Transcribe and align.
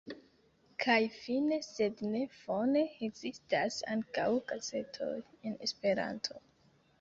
Kaj 0.83 0.95
fine 1.17 1.59
sed 1.67 2.01
ne 2.13 2.21
fone: 2.37 2.81
ekzistas 3.09 3.77
ankaŭ 3.97 4.27
gazetoj 4.53 5.13
en 5.51 5.55
Esperanto. 5.69 6.43